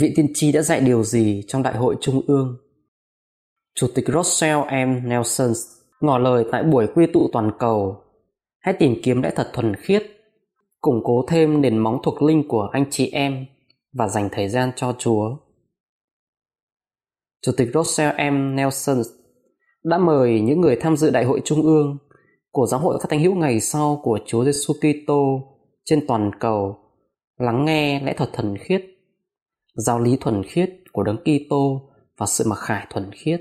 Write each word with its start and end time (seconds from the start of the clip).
Vị 0.00 0.12
tiên 0.16 0.30
tri 0.34 0.52
đã 0.52 0.62
dạy 0.62 0.80
điều 0.80 1.02
gì 1.02 1.42
trong 1.48 1.62
đại 1.62 1.76
hội 1.76 1.96
trung 2.00 2.20
ương? 2.26 2.56
Chủ 3.74 3.86
tịch 3.94 4.04
russell 4.08 4.60
m. 4.60 5.08
Nelson 5.08 5.52
ngỏ 6.00 6.18
lời 6.18 6.44
tại 6.52 6.62
buổi 6.62 6.86
quy 6.94 7.06
tụ 7.12 7.28
toàn 7.32 7.50
cầu. 7.58 8.02
Hãy 8.58 8.74
tìm 8.78 8.94
kiếm 9.02 9.22
lẽ 9.22 9.32
thật 9.36 9.50
thuần 9.52 9.76
khiết, 9.76 10.02
củng 10.80 11.00
cố 11.04 11.24
thêm 11.28 11.60
nền 11.60 11.78
móng 11.78 11.98
thuộc 12.04 12.22
linh 12.22 12.48
của 12.48 12.68
anh 12.72 12.84
chị 12.90 13.10
em 13.10 13.46
và 13.92 14.08
dành 14.08 14.28
thời 14.32 14.48
gian 14.48 14.70
cho 14.76 14.94
chúa. 14.98 15.36
Chủ 17.42 17.52
tịch 17.56 17.68
russell 17.74 18.30
m. 18.30 18.56
Nelson 18.56 19.02
đã 19.84 19.98
mời 19.98 20.40
những 20.40 20.60
người 20.60 20.76
tham 20.80 20.96
dự 20.96 21.10
đại 21.10 21.24
hội 21.24 21.40
trung 21.44 21.62
ương 21.62 21.98
của 22.50 22.66
giáo 22.66 22.80
hội 22.80 22.98
các 23.00 23.10
thánh 23.10 23.20
hữu 23.20 23.34
ngày 23.34 23.60
sau 23.60 24.00
của 24.02 24.18
chúa 24.26 24.44
giêsu 24.44 24.74
kitô 24.74 25.40
trên 25.84 26.06
toàn 26.06 26.30
cầu 26.40 26.78
lắng 27.38 27.64
nghe 27.64 28.00
lẽ 28.00 28.14
thật 28.16 28.30
thuần 28.32 28.58
khiết 28.58 28.95
giáo 29.76 30.00
lý 30.00 30.16
thuần 30.20 30.42
khiết 30.42 30.70
của 30.92 31.02
đấng 31.02 31.16
Kitô 31.16 31.90
và 32.18 32.26
sự 32.26 32.44
mặc 32.48 32.58
khải 32.58 32.86
thuần 32.90 33.10
khiết, 33.12 33.40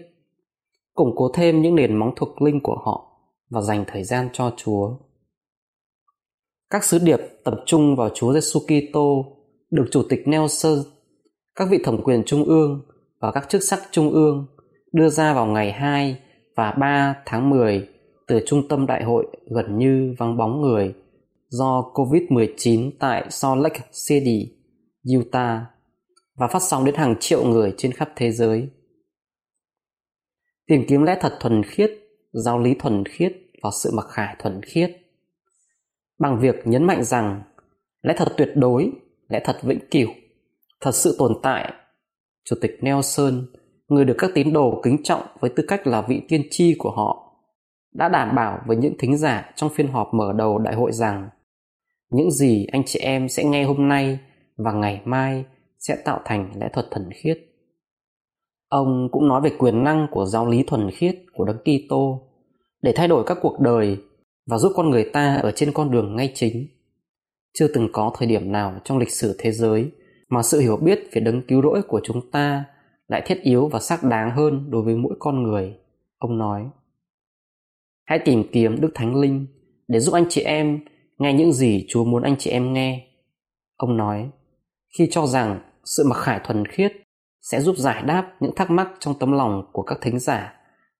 củng 0.93 1.15
cố 1.15 1.31
thêm 1.33 1.61
những 1.61 1.75
nền 1.75 1.97
móng 1.97 2.13
thuộc 2.15 2.41
linh 2.41 2.59
của 2.63 2.77
họ 2.85 3.11
và 3.49 3.61
dành 3.61 3.83
thời 3.87 4.03
gian 4.03 4.29
cho 4.33 4.53
Chúa. 4.57 4.97
Các 6.69 6.83
sứ 6.83 6.99
điệp 6.99 7.19
tập 7.43 7.53
trung 7.65 7.95
vào 7.95 8.09
Chúa 8.13 8.33
Giêsu 8.33 8.59
Kitô 8.59 9.25
được 9.71 9.85
Chủ 9.91 10.03
tịch 10.09 10.27
Nelson, 10.27 10.77
các 11.55 11.67
vị 11.71 11.79
thẩm 11.83 12.01
quyền 12.03 12.23
trung 12.25 12.43
ương 12.43 12.81
và 13.19 13.31
các 13.31 13.49
chức 13.49 13.63
sắc 13.63 13.79
trung 13.91 14.11
ương 14.11 14.47
đưa 14.93 15.09
ra 15.09 15.33
vào 15.33 15.45
ngày 15.45 15.71
2 15.71 16.19
và 16.55 16.71
3 16.71 17.15
tháng 17.25 17.49
10 17.49 17.87
từ 18.27 18.39
trung 18.45 18.67
tâm 18.67 18.85
đại 18.85 19.03
hội 19.03 19.27
gần 19.55 19.77
như 19.77 20.15
vắng 20.17 20.37
bóng 20.37 20.61
người 20.61 20.93
do 21.47 21.91
COVID-19 21.93 22.91
tại 22.99 23.25
Salt 23.29 23.59
Lake 23.59 23.79
City, 24.07 24.51
Utah 25.17 25.74
và 26.35 26.47
phát 26.47 26.61
sóng 26.61 26.85
đến 26.85 26.95
hàng 26.95 27.15
triệu 27.19 27.45
người 27.45 27.73
trên 27.77 27.91
khắp 27.91 28.09
thế 28.15 28.31
giới. 28.31 28.69
Tìm 30.67 30.85
kiếm 30.87 31.03
lẽ 31.03 31.17
thật 31.21 31.37
thuần 31.39 31.63
khiết, 31.63 31.91
giáo 32.33 32.59
lý 32.59 32.73
thuần 32.79 33.05
khiết 33.05 33.33
và 33.63 33.69
sự 33.83 33.91
mặc 33.93 34.05
khải 34.09 34.35
thuần 34.39 34.61
khiết. 34.61 34.91
Bằng 36.19 36.39
việc 36.39 36.55
nhấn 36.65 36.83
mạnh 36.83 37.03
rằng 37.03 37.41
lẽ 38.01 38.13
thật 38.17 38.33
tuyệt 38.37 38.49
đối, 38.55 38.91
lẽ 39.29 39.41
thật 39.45 39.57
vĩnh 39.63 39.89
cửu, 39.91 40.09
thật 40.81 40.91
sự 40.91 41.15
tồn 41.19 41.31
tại. 41.43 41.73
Chủ 42.45 42.55
tịch 42.61 42.77
Nelson, 42.81 43.45
người 43.87 44.05
được 44.05 44.15
các 44.17 44.31
tín 44.33 44.53
đồ 44.53 44.81
kính 44.83 45.03
trọng 45.03 45.21
với 45.39 45.49
tư 45.55 45.63
cách 45.67 45.87
là 45.87 46.01
vị 46.01 46.21
tiên 46.27 46.41
tri 46.51 46.75
của 46.79 46.91
họ, 46.91 47.25
đã 47.93 48.09
đảm 48.09 48.35
bảo 48.35 48.59
với 48.67 48.77
những 48.77 48.93
thính 48.99 49.17
giả 49.17 49.51
trong 49.55 49.69
phiên 49.69 49.87
họp 49.87 50.13
mở 50.13 50.33
đầu 50.37 50.57
đại 50.57 50.75
hội 50.75 50.91
rằng 50.91 51.29
những 52.11 52.31
gì 52.31 52.65
anh 52.71 52.83
chị 52.85 52.99
em 52.99 53.29
sẽ 53.29 53.43
nghe 53.43 53.63
hôm 53.63 53.87
nay 53.87 54.19
và 54.57 54.71
ngày 54.71 55.01
mai 55.05 55.45
sẽ 55.87 55.97
tạo 56.05 56.21
thành 56.25 56.51
lẽ 56.59 56.69
thuật 56.73 56.85
thuần 56.91 57.11
khiết. 57.11 57.37
Ông 58.69 59.09
cũng 59.11 59.27
nói 59.27 59.41
về 59.41 59.51
quyền 59.57 59.83
năng 59.83 60.07
của 60.11 60.25
giáo 60.25 60.47
lý 60.47 60.63
thuần 60.63 60.91
khiết 60.91 61.15
của 61.33 61.45
Đấng 61.45 61.57
Kitô 61.57 62.21
để 62.81 62.93
thay 62.95 63.07
đổi 63.07 63.23
các 63.27 63.37
cuộc 63.41 63.59
đời 63.59 63.97
và 64.49 64.57
giúp 64.57 64.71
con 64.75 64.89
người 64.89 65.09
ta 65.13 65.35
ở 65.35 65.51
trên 65.51 65.71
con 65.73 65.91
đường 65.91 66.15
ngay 66.15 66.31
chính. 66.35 66.67
Chưa 67.53 67.67
từng 67.67 67.89
có 67.93 68.11
thời 68.17 68.27
điểm 68.27 68.51
nào 68.51 68.79
trong 68.83 68.97
lịch 68.97 69.11
sử 69.11 69.35
thế 69.39 69.51
giới 69.51 69.91
mà 70.29 70.43
sự 70.43 70.59
hiểu 70.59 70.77
biết 70.77 70.99
về 71.11 71.21
đấng 71.21 71.41
cứu 71.47 71.61
rỗi 71.61 71.81
của 71.87 72.01
chúng 72.03 72.31
ta 72.31 72.65
lại 73.07 73.21
thiết 73.25 73.41
yếu 73.41 73.67
và 73.67 73.79
xác 73.79 74.03
đáng 74.03 74.31
hơn 74.35 74.71
đối 74.71 74.81
với 74.81 74.95
mỗi 74.95 75.15
con 75.19 75.43
người, 75.43 75.77
ông 76.17 76.37
nói. 76.37 76.69
Hãy 78.05 78.19
tìm 78.25 78.43
kiếm 78.51 78.81
Đức 78.81 78.91
Thánh 78.95 79.15
Linh 79.15 79.47
để 79.87 79.99
giúp 79.99 80.13
anh 80.13 80.25
chị 80.29 80.41
em 80.41 80.79
nghe 81.17 81.33
những 81.33 81.53
gì 81.53 81.85
Chúa 81.89 82.05
muốn 82.05 82.23
anh 82.23 82.35
chị 82.39 82.51
em 82.51 82.73
nghe. 82.73 83.07
Ông 83.77 83.97
nói, 83.97 84.29
khi 84.97 85.07
cho 85.11 85.27
rằng 85.27 85.59
sự 85.85 86.03
mặc 86.07 86.15
khải 86.15 86.39
thuần 86.43 86.65
khiết 86.65 86.93
sẽ 87.41 87.61
giúp 87.61 87.77
giải 87.77 88.03
đáp 88.03 88.33
những 88.39 88.55
thắc 88.55 88.71
mắc 88.71 88.87
trong 88.99 89.19
tấm 89.19 89.31
lòng 89.31 89.69
của 89.73 89.81
các 89.81 89.97
thính 90.01 90.19
giả 90.19 90.53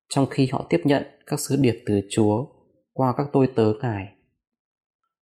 trong 0.09 0.25
khi 0.25 0.49
họ 0.51 0.65
tiếp 0.69 0.81
nhận 0.83 1.03
các 1.27 1.39
sứ 1.39 1.55
điệp 1.55 1.83
từ 1.85 2.01
Chúa 2.11 2.45
qua 2.93 3.13
các 3.17 3.27
tôi 3.33 3.47
tớ 3.55 3.73
Ngài. 3.81 4.07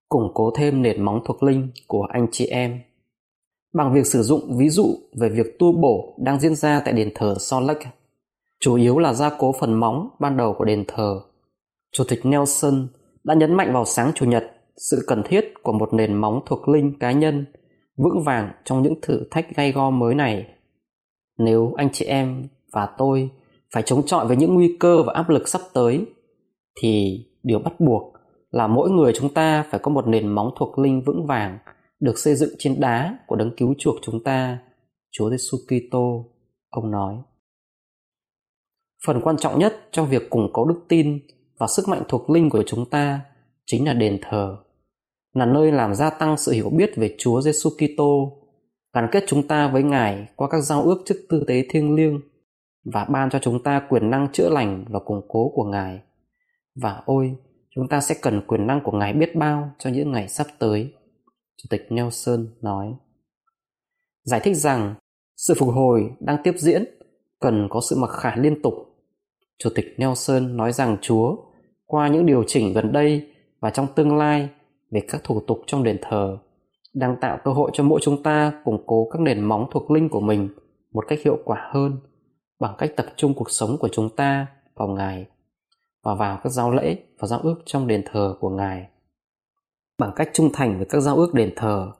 Củng 0.09 0.31
cố 0.33 0.51
thêm 0.57 0.81
nền 0.81 1.01
móng 1.01 1.21
thuộc 1.25 1.43
linh 1.43 1.71
của 1.87 2.07
anh 2.13 2.27
chị 2.31 2.45
em 2.45 2.81
bằng 3.73 3.93
việc 3.93 4.05
sử 4.05 4.23
dụng 4.23 4.57
ví 4.57 4.69
dụ 4.69 4.85
về 5.19 5.29
việc 5.29 5.59
tu 5.59 5.81
bổ 5.81 6.17
đang 6.23 6.39
diễn 6.39 6.55
ra 6.55 6.81
tại 6.85 6.93
đền 6.93 7.11
thờ 7.15 7.35
Salt 7.39 7.63
Lake, 7.63 7.91
chủ 8.59 8.75
yếu 8.75 8.97
là 8.97 9.13
gia 9.13 9.29
cố 9.39 9.53
phần 9.59 9.73
móng 9.73 10.09
ban 10.19 10.37
đầu 10.37 10.55
của 10.57 10.65
đền 10.65 10.85
thờ. 10.87 11.21
Chủ 11.91 12.03
tịch 12.07 12.25
Nelson 12.25 12.87
đã 13.23 13.33
nhấn 13.33 13.53
mạnh 13.53 13.73
vào 13.73 13.85
sáng 13.85 14.11
Chủ 14.15 14.25
nhật 14.25 14.43
sự 14.77 15.03
cần 15.07 15.23
thiết 15.25 15.53
của 15.63 15.71
một 15.71 15.93
nền 15.93 16.13
móng 16.13 16.41
thuộc 16.45 16.69
linh 16.69 16.99
cá 16.99 17.11
nhân 17.11 17.45
vững 17.97 18.23
vàng 18.23 18.51
trong 18.65 18.81
những 18.81 19.01
thử 19.01 19.27
thách 19.31 19.55
gay 19.55 19.71
go 19.71 19.89
mới 19.89 20.15
này. 20.15 20.47
Nếu 21.37 21.73
anh 21.77 21.89
chị 21.93 22.05
em 22.05 22.47
và 22.71 22.95
tôi 22.97 23.29
phải 23.73 23.83
chống 23.83 24.05
chọi 24.05 24.27
với 24.27 24.37
những 24.37 24.53
nguy 24.53 24.77
cơ 24.79 25.03
và 25.03 25.13
áp 25.13 25.29
lực 25.29 25.47
sắp 25.47 25.61
tới, 25.73 26.05
thì 26.81 27.25
điều 27.43 27.59
bắt 27.59 27.79
buộc 27.79 28.13
là 28.51 28.67
mỗi 28.67 28.89
người 28.89 29.13
chúng 29.15 29.33
ta 29.33 29.63
phải 29.69 29.79
có 29.83 29.91
một 29.91 30.07
nền 30.07 30.27
móng 30.27 30.49
thuộc 30.59 30.79
linh 30.79 31.01
vững 31.05 31.25
vàng 31.25 31.57
được 31.99 32.17
xây 32.17 32.35
dựng 32.35 32.49
trên 32.59 32.79
đá 32.79 33.17
của 33.27 33.35
đấng 33.35 33.55
cứu 33.57 33.73
chuộc 33.77 33.95
chúng 34.01 34.23
ta, 34.23 34.59
Chúa 35.11 35.29
Giêsu 35.29 35.57
Kitô, 35.67 36.25
ông 36.69 36.91
nói. 36.91 37.15
Phần 39.05 39.21
quan 39.21 39.37
trọng 39.37 39.59
nhất 39.59 39.75
trong 39.91 40.09
việc 40.09 40.29
củng 40.29 40.49
cố 40.53 40.65
đức 40.65 40.81
tin 40.87 41.19
và 41.59 41.67
sức 41.67 41.87
mạnh 41.87 42.03
thuộc 42.07 42.29
linh 42.29 42.49
của 42.49 42.63
chúng 42.67 42.89
ta 42.89 43.21
chính 43.65 43.85
là 43.85 43.93
đền 43.93 44.19
thờ 44.21 44.57
là 45.33 45.45
nơi 45.45 45.71
làm 45.71 45.95
gia 45.95 46.09
tăng 46.09 46.37
sự 46.37 46.51
hiểu 46.51 46.69
biết 46.69 46.91
về 46.95 47.15
Chúa 47.17 47.41
Giêsu 47.41 47.69
Kitô, 47.69 48.37
gắn 48.93 49.07
kết 49.11 49.23
chúng 49.27 49.47
ta 49.47 49.67
với 49.67 49.83
Ngài 49.83 50.27
qua 50.35 50.47
các 50.51 50.61
giao 50.61 50.83
ước 50.83 51.01
chức 51.05 51.17
tư 51.29 51.43
tế 51.47 51.65
thiêng 51.69 51.95
liêng 51.95 52.21
và 52.85 53.05
ban 53.05 53.29
cho 53.29 53.39
chúng 53.39 53.63
ta 53.63 53.81
quyền 53.89 54.09
năng 54.09 54.31
chữa 54.31 54.49
lành 54.49 54.85
và 54.89 54.99
củng 54.99 55.21
cố 55.27 55.51
của 55.55 55.63
Ngài. 55.63 55.99
Và 56.75 57.01
ôi, 57.05 57.35
chúng 57.75 57.87
ta 57.87 58.01
sẽ 58.01 58.15
cần 58.21 58.41
quyền 58.47 58.67
năng 58.67 58.81
của 58.83 58.91
Ngài 58.91 59.13
biết 59.13 59.35
bao 59.35 59.71
cho 59.79 59.89
những 59.89 60.11
ngày 60.11 60.27
sắp 60.27 60.47
tới. 60.59 60.93
Chủ 61.57 61.67
tịch 61.69 61.87
Nelson 61.89 62.47
nói. 62.61 62.93
Giải 64.23 64.39
thích 64.39 64.55
rằng 64.55 64.95
sự 65.37 65.53
phục 65.57 65.69
hồi 65.69 66.11
đang 66.19 66.37
tiếp 66.43 66.53
diễn 66.57 66.83
cần 67.39 67.67
có 67.69 67.81
sự 67.89 67.95
mặc 67.95 68.09
khải 68.09 68.37
liên 68.37 68.61
tục. 68.61 68.73
Chủ 69.59 69.69
tịch 69.75 69.85
Nelson 69.97 70.57
nói 70.57 70.71
rằng 70.71 70.97
Chúa, 71.01 71.35
qua 71.85 72.07
những 72.07 72.25
điều 72.25 72.43
chỉnh 72.47 72.73
gần 72.73 72.91
đây 72.91 73.27
và 73.59 73.69
trong 73.69 73.87
tương 73.95 74.17
lai 74.17 74.49
về 74.91 75.01
các 75.07 75.21
thủ 75.23 75.41
tục 75.47 75.59
trong 75.67 75.83
đền 75.83 75.97
thờ 76.01 76.37
đang 76.93 77.15
tạo 77.21 77.37
cơ 77.43 77.51
hội 77.51 77.71
cho 77.73 77.83
mỗi 77.83 77.99
chúng 78.03 78.23
ta 78.23 78.61
củng 78.65 78.83
cố 78.87 79.09
các 79.11 79.21
nền 79.21 79.41
móng 79.41 79.67
thuộc 79.71 79.91
linh 79.91 80.09
của 80.09 80.19
mình 80.19 80.49
một 80.93 81.05
cách 81.07 81.19
hiệu 81.25 81.37
quả 81.45 81.69
hơn 81.73 81.99
bằng 82.59 82.75
cách 82.77 82.91
tập 82.97 83.05
trung 83.15 83.33
cuộc 83.33 83.51
sống 83.51 83.77
của 83.79 83.89
chúng 83.91 84.09
ta 84.15 84.47
vào 84.75 84.87
Ngài 84.87 85.25
và 86.03 86.15
vào 86.15 86.39
các 86.43 86.49
giao 86.49 86.71
lễ 86.71 86.97
và 87.19 87.27
giao 87.27 87.39
ước 87.39 87.55
trong 87.65 87.87
đền 87.87 88.03
thờ 88.11 88.35
của 88.39 88.49
Ngài. 88.49 88.87
Bằng 89.99 90.11
cách 90.15 90.29
trung 90.33 90.49
thành 90.53 90.77
với 90.77 90.85
các 90.85 90.99
giao 90.99 91.15
ước 91.15 91.33
đền 91.33 91.53
thờ, 91.55 91.91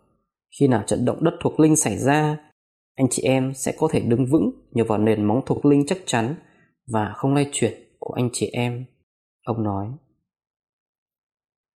khi 0.60 0.68
nào 0.68 0.84
trận 0.88 1.06
động 1.06 1.24
đất 1.24 1.34
thuộc 1.44 1.60
linh 1.60 1.76
xảy 1.76 1.98
ra, 1.98 2.38
anh 2.96 3.08
chị 3.10 3.24
em 3.24 3.54
sẽ 3.54 3.74
có 3.78 3.88
thể 3.92 4.00
đứng 4.00 4.26
vững 4.26 4.52
nhờ 4.72 4.84
vào 4.84 4.98
nền 4.98 5.24
móng 5.24 5.42
thuộc 5.46 5.66
linh 5.66 5.86
chắc 5.88 5.98
chắn 6.06 6.36
và 6.88 7.14
không 7.16 7.34
lay 7.34 7.50
chuyển 7.52 7.74
của 8.00 8.14
anh 8.14 8.30
chị 8.34 8.50
em. 8.54 8.86
Ông 9.46 9.64
nói 9.64 9.88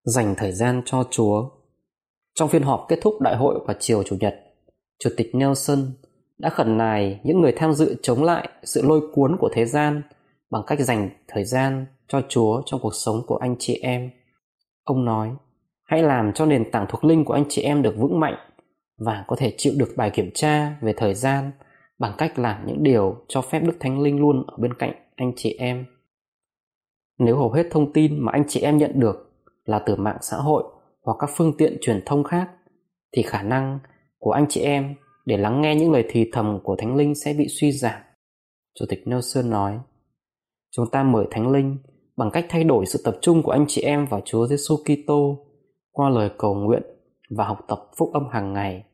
dành 0.05 0.35
thời 0.37 0.53
gian 0.53 0.83
cho 0.85 1.05
Chúa. 1.11 1.49
Trong 2.35 2.49
phiên 2.49 2.63
họp 2.63 2.87
kết 2.89 2.99
thúc 3.03 3.21
đại 3.21 3.37
hội 3.37 3.61
vào 3.67 3.77
chiều 3.81 4.03
Chủ 4.03 4.17
nhật, 4.21 4.35
Chủ 4.99 5.11
tịch 5.17 5.35
Nelson 5.35 5.93
đã 6.39 6.51
khẩn 6.51 6.79
nài 6.79 7.21
những 7.25 7.41
người 7.41 7.53
tham 7.57 7.73
dự 7.73 7.97
chống 8.03 8.25
lại 8.25 8.49
sự 8.63 8.83
lôi 8.83 9.01
cuốn 9.13 9.37
của 9.39 9.51
thế 9.53 9.65
gian 9.65 10.03
bằng 10.51 10.63
cách 10.67 10.81
dành 10.81 11.11
thời 11.29 11.45
gian 11.45 11.87
cho 12.09 12.23
Chúa 12.29 12.63
trong 12.67 12.81
cuộc 12.81 12.95
sống 12.95 13.23
của 13.27 13.37
anh 13.37 13.57
chị 13.59 13.79
em. 13.83 14.11
Ông 14.85 15.05
nói, 15.05 15.31
hãy 15.85 16.03
làm 16.03 16.33
cho 16.33 16.47
nền 16.47 16.71
tảng 16.71 16.87
thuộc 16.89 17.05
linh 17.05 17.25
của 17.25 17.35
anh 17.35 17.45
chị 17.49 17.63
em 17.63 17.83
được 17.83 17.95
vững 17.99 18.21
mạnh 18.21 18.35
và 18.99 19.25
có 19.27 19.37
thể 19.37 19.55
chịu 19.59 19.73
được 19.77 19.93
bài 19.97 20.11
kiểm 20.11 20.31
tra 20.35 20.77
về 20.81 20.95
thời 20.97 21.15
gian 21.15 21.51
bằng 21.99 22.13
cách 22.19 22.39
làm 22.39 22.67
những 22.67 22.83
điều 22.83 23.17
cho 23.29 23.43
phép 23.43 23.61
Đức 23.61 23.77
Thánh 23.81 24.01
Linh 24.01 24.21
luôn 24.21 24.45
ở 24.47 24.57
bên 24.57 24.75
cạnh 24.75 24.93
anh 25.17 25.33
chị 25.37 25.57
em. 25.59 25.85
Nếu 27.19 27.37
hầu 27.37 27.53
hết 27.53 27.67
thông 27.71 27.93
tin 27.93 28.19
mà 28.21 28.33
anh 28.33 28.45
chị 28.49 28.61
em 28.61 28.79
nhận 28.79 29.01
được 29.01 29.34
là 29.65 29.79
từ 29.79 29.97
mạng 29.97 30.19
xã 30.21 30.37
hội 30.37 30.65
hoặc 31.03 31.17
các 31.19 31.31
phương 31.37 31.57
tiện 31.59 31.79
truyền 31.81 32.03
thông 32.07 32.25
khác, 32.25 32.51
thì 33.17 33.23
khả 33.23 33.43
năng 33.43 33.79
của 34.19 34.31
anh 34.31 34.47
chị 34.49 34.61
em 34.61 34.95
để 35.27 35.37
lắng 35.37 35.63
nghe 35.63 35.75
những 35.75 35.93
lời 35.93 36.05
thì 36.09 36.31
thầm 36.33 36.59
của 36.65 36.77
thánh 36.79 36.97
linh 36.97 37.15
sẽ 37.15 37.33
bị 37.33 37.47
suy 37.49 37.73
giảm. 37.73 38.01
Chủ 38.79 38.85
tịch 38.89 39.03
nelson 39.07 39.51
nói, 39.51 39.79
chúng 40.77 40.91
ta 40.91 41.03
mời 41.03 41.27
thánh 41.31 41.51
linh 41.51 41.79
bằng 42.17 42.31
cách 42.31 42.47
thay 42.49 42.65
đổi 42.65 42.87
sự 42.87 43.01
tập 43.05 43.19
trung 43.21 43.43
của 43.43 43.51
anh 43.51 43.65
chị 43.69 43.83
em 43.83 44.07
vào 44.07 44.21
chúa 44.25 44.47
giêsu 44.47 44.77
kitô 44.77 45.47
qua 45.91 46.09
lời 46.09 46.31
cầu 46.39 46.55
nguyện 46.55 46.83
và 47.31 47.45
học 47.45 47.59
tập 47.69 47.91
phúc 47.97 48.11
âm 48.13 48.29
hàng 48.29 48.53
ngày, 48.53 48.85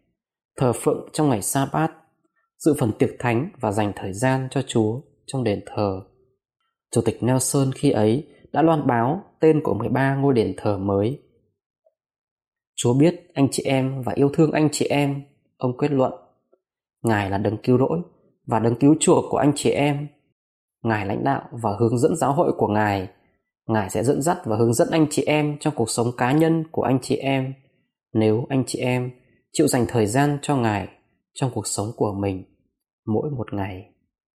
thờ 0.57 0.73
phượng 0.73 1.09
trong 1.13 1.29
ngày 1.29 1.43
sa 1.43 1.69
bát 1.73 1.93
dự 2.59 2.75
phần 2.79 2.93
tiệc 2.93 3.11
thánh 3.19 3.51
và 3.61 3.73
dành 3.73 3.93
thời 3.97 4.13
gian 4.13 4.49
cho 4.51 4.63
chúa 4.63 5.01
trong 5.27 5.45
đền 5.45 5.61
thờ. 5.67 6.03
Chủ 6.91 7.01
tịch 7.05 7.23
nelson 7.23 7.73
khi 7.75 7.91
ấy 7.91 8.27
đã 8.53 8.63
loan 8.63 8.87
báo 8.87 9.25
tên 9.41 9.61
của 9.65 9.75
13 9.75 10.15
ngôi 10.15 10.35
đền 10.35 10.55
thờ 10.57 10.79
mới 10.79 11.19
Chúa 12.83 12.95
biết 12.95 13.31
anh 13.35 13.49
chị 13.53 13.63
em 13.63 14.03
và 14.03 14.13
yêu 14.13 14.31
thương 14.35 14.53
anh 14.53 14.69
chị 14.73 14.87
em, 14.87 15.23
ông 15.57 15.79
kết 15.79 15.91
luận. 15.91 16.13
Ngài 17.03 17.31
là 17.31 17.39
đấng 17.39 17.57
cứu 17.57 17.79
rỗi 17.79 18.01
và 18.47 18.59
đấng 18.59 18.75
cứu 18.75 18.95
chuộc 19.01 19.25
của 19.31 19.37
anh 19.37 19.53
chị 19.57 19.71
em. 19.71 20.09
Ngài 20.83 21.07
lãnh 21.07 21.25
đạo 21.25 21.43
và 21.63 21.71
hướng 21.81 21.99
dẫn 21.99 22.17
giáo 22.17 22.33
hội 22.33 22.53
của 22.59 22.69
Ngài. 22.69 23.09
Ngài 23.67 23.91
sẽ 23.91 24.05
dẫn 24.05 24.23
dắt 24.23 24.39
và 24.45 24.57
hướng 24.57 24.75
dẫn 24.75 24.89
anh 24.91 25.07
chị 25.11 25.23
em 25.23 25.57
trong 25.61 25.75
cuộc 25.77 25.91
sống 25.91 26.07
cá 26.17 26.33
nhân 26.33 26.65
của 26.71 26.83
anh 26.83 26.99
chị 27.03 27.17
em 27.17 27.55
nếu 28.13 28.47
anh 28.49 28.65
chị 28.67 28.79
em 28.79 29.11
chịu 29.53 29.67
dành 29.67 29.87
thời 29.89 30.07
gian 30.07 30.39
cho 30.43 30.57
Ngài 30.57 30.89
trong 31.35 31.51
cuộc 31.55 31.67
sống 31.67 31.87
của 31.97 32.13
mình 32.13 32.45
mỗi 33.07 33.31
một 33.31 33.55
ngày. 33.55 33.90